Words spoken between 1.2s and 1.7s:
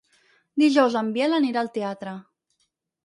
anirà